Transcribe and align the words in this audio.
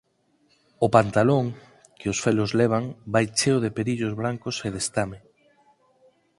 O 0.85 0.87
pantalón 0.97 1.45
que 1.99 2.07
os 2.13 2.17
felos 2.25 2.51
levan 2.61 2.83
vai 3.13 3.25
cheo 3.37 3.57
de 3.63 3.73
perillos 3.77 4.13
brancos 4.21 4.55
e 4.67 4.69
de 4.73 4.79
estame. 4.85 5.19